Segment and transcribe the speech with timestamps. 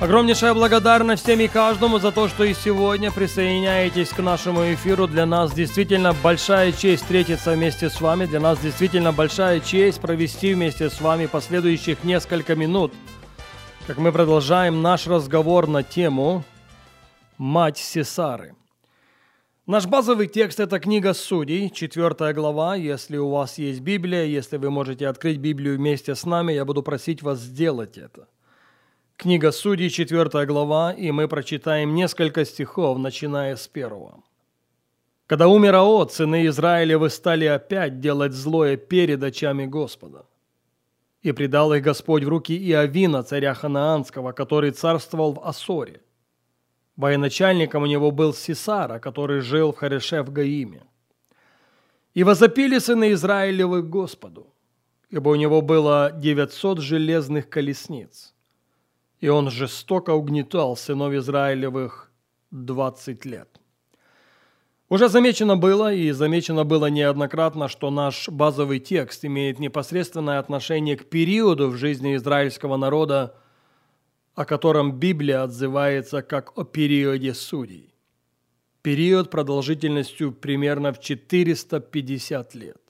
[0.00, 5.06] Огромнейшая благодарность всем и каждому за то, что и сегодня присоединяетесь к нашему эфиру.
[5.06, 8.26] Для нас действительно большая честь встретиться вместе с вами.
[8.26, 12.92] Для нас действительно большая честь провести вместе с вами последующих несколько минут,
[13.86, 16.42] как мы продолжаем наш разговор на тему
[17.38, 18.56] «Мать Сесары».
[19.66, 22.74] Наш базовый текст– это книга Судей, 4 глава.
[22.74, 26.82] Если у вас есть Библия, если вы можете открыть Библию вместе с нами, я буду
[26.82, 28.26] просить вас сделать это.
[29.16, 34.22] Книга Судей, 4 глава, и мы прочитаем несколько стихов, начиная с первого.
[35.26, 40.26] «Когда умер Аот, сыны Израилевы стали опять делать злое перед очами Господа.
[41.22, 46.02] И предал их Господь в руки Иовина, царя Ханаанского, который царствовал в Асоре.
[46.96, 50.82] Военачальником у него был Сисара, который жил в Хареше в Гаиме.
[52.14, 54.48] И возопили сыны Израилевы Господу,
[55.08, 58.33] ибо у него было 900 железных колесниц,
[59.20, 62.10] и он жестоко угнетал сынов Израилевых
[62.50, 63.60] 20 лет.
[64.88, 71.08] Уже замечено было, и замечено было неоднократно, что наш базовый текст имеет непосредственное отношение к
[71.08, 73.34] периоду в жизни израильского народа,
[74.34, 77.94] о котором Библия отзывается как о периоде судей.
[78.82, 82.83] Период продолжительностью примерно в 450 лет.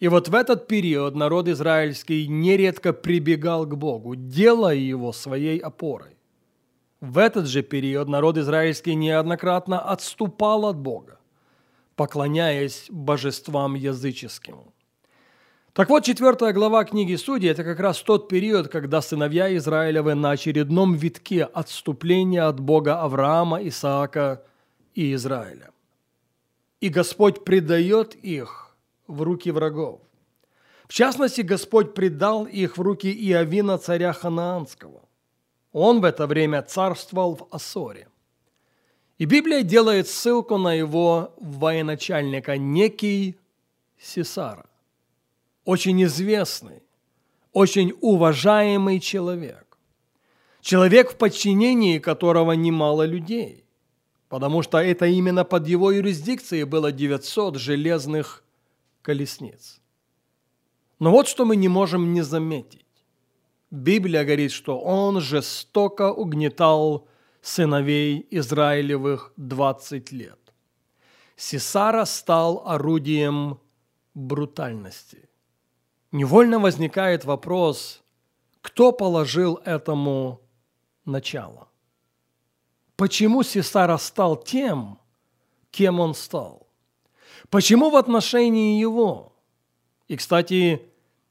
[0.00, 6.16] И вот в этот период народ израильский нередко прибегал к Богу, делая его своей опорой.
[7.00, 11.18] В этот же период народ израильский неоднократно отступал от Бога,
[11.96, 14.72] поклоняясь божествам языческим.
[15.74, 20.30] Так вот, четвертая глава книги Судей– это как раз тот период, когда сыновья Израилевы на
[20.30, 24.42] очередном витке отступления от Бога Авраама, Исаака
[24.94, 25.70] и Израиля.
[26.80, 28.69] И Господь предает их
[29.10, 30.00] в руки врагов.
[30.88, 35.02] В частности, Господь предал их в руки Иовина, царя Ханаанского.
[35.72, 38.08] Он в это время царствовал в Ассоре.
[39.18, 43.36] И Библия делает ссылку на его военачальника, некий
[43.98, 44.70] Сесара
[45.64, 46.82] очень известный,
[47.52, 49.78] очень уважаемый человек.
[50.60, 53.64] Человек, в подчинении которого немало людей,
[54.28, 58.42] потому что это именно под его юрисдикцией было 900 железных
[59.02, 59.80] колесниц.
[60.98, 62.86] Но вот что мы не можем не заметить.
[63.70, 67.06] Библия говорит, что он жестоко угнетал
[67.40, 70.38] сыновей Израилевых 20 лет.
[71.36, 73.58] Сесара стал орудием
[74.14, 75.30] брутальности
[76.12, 78.02] невольно возникает вопрос,
[78.60, 80.40] кто положил этому
[81.04, 81.68] начало?
[82.96, 84.98] Почему Сесара стал тем,
[85.70, 86.66] кем он стал?
[87.48, 89.32] Почему в отношении его?
[90.08, 90.82] И, кстати,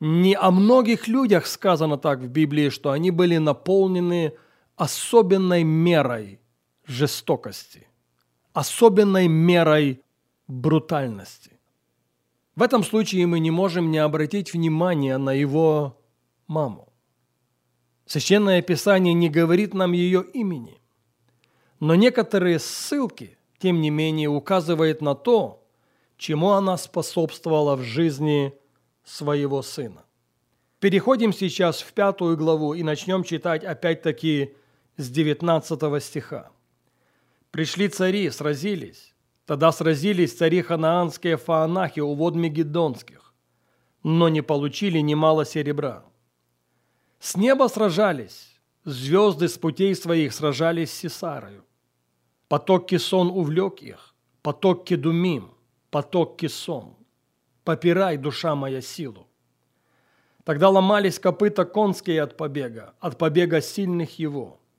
[0.00, 4.32] не о многих людях сказано так в Библии, что они были наполнены
[4.76, 6.40] особенной мерой
[6.86, 7.86] жестокости,
[8.54, 10.02] особенной мерой
[10.48, 11.58] брутальности.
[12.56, 15.98] В этом случае мы не можем не обратить внимание на его
[16.46, 16.92] маму.
[18.06, 20.80] Священное Писание не говорит нам ее имени,
[21.78, 25.59] но некоторые ссылки, тем не менее, указывают на то,
[26.20, 28.54] чему она способствовала в жизни
[29.04, 30.04] своего сына.
[30.78, 34.54] Переходим сейчас в пятую главу и начнем читать опять-таки
[34.96, 36.50] с 19 стиха.
[37.50, 39.14] «Пришли цари, сразились,
[39.50, 43.34] Тогда сразились цари ханаанские фаанахи у вод Мегидонских,
[44.04, 46.04] но не получили немало серебра.
[47.18, 51.64] С неба сражались, звезды с путей своих сражались с Сесарою.
[52.46, 55.50] Поток Кисон увлек их, поток Кедумим,
[55.90, 56.94] поток Кисон.
[57.64, 59.26] Попирай, душа моя, силу.
[60.44, 64.56] Тогда ломались копыта конские от побега, от побега сильных его–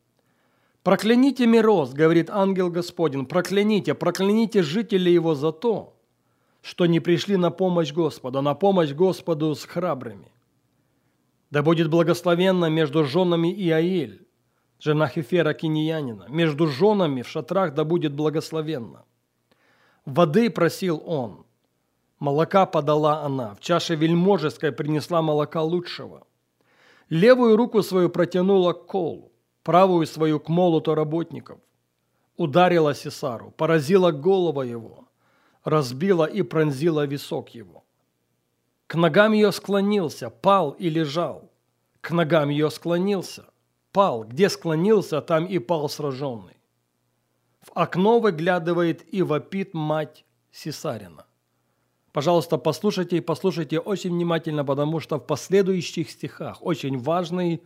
[0.84, 5.96] «Прокляните Мироз,— говорит ангел Господень,— прокляните, прокляните жителей его за то,
[6.64, 10.32] что не пришли на помощь Господу, на помощь Господу с храбрыми.
[11.52, 14.26] Да будет благословенно между женами Иаиль,
[14.80, 19.06] жена Хефера Киньянина, между женами в шатрах да будет благословенно.
[20.06, 21.46] Воды просил он,
[22.20, 26.26] молока подала она, в чаше вельможеской принесла молока лучшего.
[27.10, 29.32] Левую руку свою протянула к колу,
[29.64, 31.60] правую свою к молоту работников,
[32.36, 35.08] ударила Сесару, поразила голову его,
[35.64, 37.84] разбила и пронзила висок его.
[38.88, 41.50] К ногам ее склонился, пал и лежал.
[42.02, 43.46] К ногам ее склонился,
[43.92, 44.24] пал.
[44.24, 46.61] Где склонился, там и пал сраженный.
[47.62, 51.26] В окно выглядывает и вопит мать Сесарина.
[52.12, 57.62] Пожалуйста, послушайте и послушайте очень внимательно, потому что в последующих стихах очень важный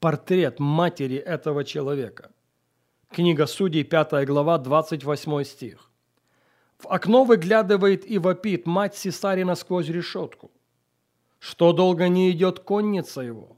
[0.00, 2.30] портрет матери этого человека.
[3.10, 5.90] Книга Судей, 5 глава, 28 стих.
[6.78, 10.50] В окно выглядывает и вопит мать Сесарина сквозь решетку.
[11.38, 13.56] Что долго не идет конница его?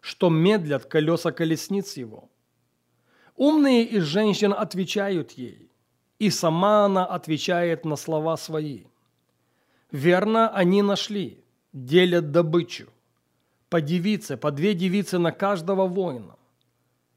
[0.00, 2.28] Что медлят колеса колесниц его?
[3.38, 5.70] Умные из женщин отвечают ей,
[6.18, 8.86] и сама она отвечает на слова свои.
[9.92, 12.88] Верно, они нашли, делят добычу.
[13.68, 16.34] По девице, по две девицы на каждого воина.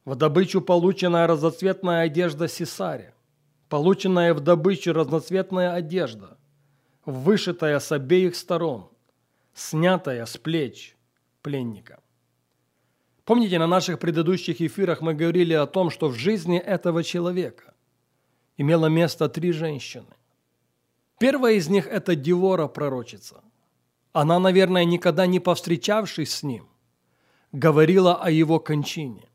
[0.05, 3.15] В добычу полученная разноцветная одежда Сесаря,
[3.67, 6.37] полученная в добычу разноцветная одежда,
[7.03, 8.89] вышитая с обеих сторон,
[9.55, 10.95] снятая с плеч
[11.41, 11.99] пленника.
[13.31, 17.73] Помните, на наших предыдущих эфирах мы говорили о том, что в жизни этого человека
[18.57, 20.13] имело место три женщины.
[21.17, 23.41] Первая из них– это Девора пророчица.
[24.11, 26.67] Она, наверное, никогда не повстречавшись с ним,
[27.53, 29.29] говорила о его кончине.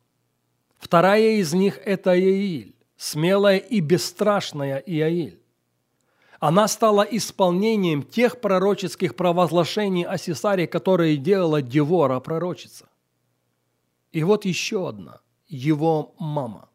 [0.76, 5.40] Вторая из них– это Иаиль, смелая и бесстрашная Иаиль.
[6.38, 12.86] Она стала исполнением тех пророческих провозглашений о Сесаре, которые делала Девора пророчица.
[14.16, 16.70] И вот еще одна– его мама.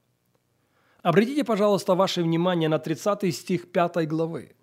[1.01, 4.55] Обратите, пожалуйста, ваше внимание на 30 стих 5 главы.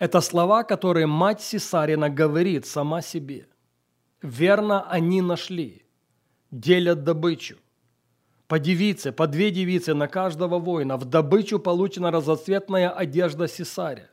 [0.00, 3.46] Это слова, которые мать Сесарина говорит сама себе.
[4.20, 5.86] «Верно они нашли,
[6.50, 7.56] делят добычу.
[8.48, 10.96] По девице, по две девицы на каждого воина.
[10.96, 14.10] В добычу получена разноцветная одежда Сесаря.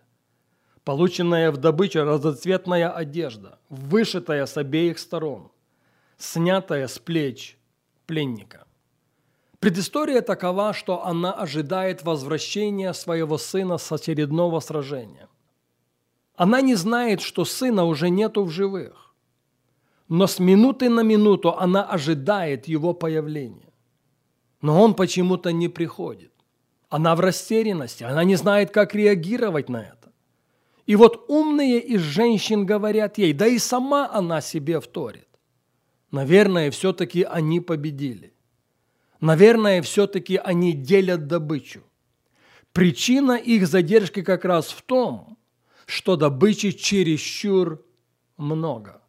[0.83, 5.51] Полученная в добычу разноцветная одежда, вышитая с обеих сторон,
[6.19, 7.58] снятая с плеч
[8.09, 8.65] пленника.
[9.59, 15.27] Предыстория такова, что она ожидает возвращения своего сына с очередного сражения.
[16.35, 19.13] Она не знает, что сына уже нету в живых.
[20.07, 23.71] Но с минуты на минуту она ожидает его появления.
[24.61, 26.31] Но он почему-то не приходит.
[26.89, 30.11] Она в растерянности, она не знает, как реагировать на это.
[30.87, 35.28] И вот умные из женщин говорят ей, да и сама она себе вторит.
[36.11, 38.33] Наверное, все-таки они победили.
[39.21, 41.83] Наверное, все-таки они делят добычу.
[42.71, 45.37] Причина их задержки как раз в том,
[45.85, 47.83] что добычи чересчур
[48.37, 49.01] много.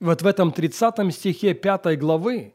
[0.00, 2.54] вот в этом 30 стихе 5 главы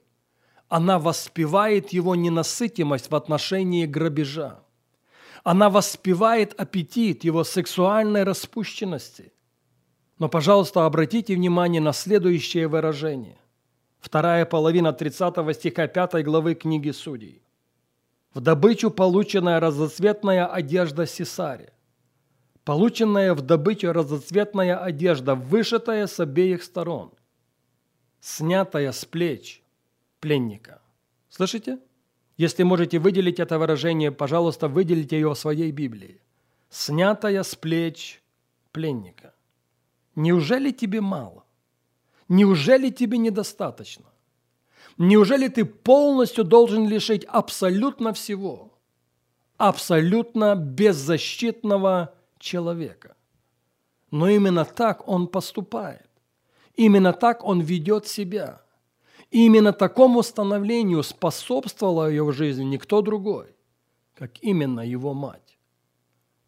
[0.69, 4.63] она воспевает его ненасытимость в отношении грабежа.
[5.43, 9.33] Она воспевает аппетит его сексуальной распущенности.
[10.17, 13.37] Но, пожалуйста, обратите внимание на следующее выражение–
[14.01, 17.43] Вторая половина 30 стиха 5 главы книги Судей.
[18.33, 21.71] В добычу полученная разноцветная одежда Сесаре.
[22.65, 27.11] Полученная в добычу разноцветная одежда, вышитая с обеих сторон.
[28.19, 29.61] Снятая с плеч
[30.19, 30.81] пленника.
[31.29, 31.77] Слышите?
[32.37, 36.21] Если можете выделить это выражение, пожалуйста, выделите его в своей Библии.
[36.69, 38.23] Снятая с плеч
[38.71, 39.35] пленника.
[40.15, 41.43] Неужели тебе мало?
[42.31, 44.05] Неужели тебе недостаточно?
[44.97, 48.71] Неужели ты полностью должен лишить абсолютно всего?
[49.57, 53.17] Абсолютно беззащитного человека.
[54.11, 56.09] Но именно так он поступает.
[56.75, 58.61] Именно так он ведет себя.
[59.29, 63.53] И именно такому становлению способствовала ее в жизни никто другой,
[64.15, 65.50] как именно его мать.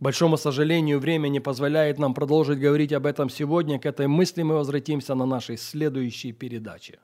[0.03, 3.79] Большому сожалению, время не позволяет нам продолжить говорить об этом сегодня.
[3.79, 6.99] К этой мысли мы возвратимся на нашей следующей передаче.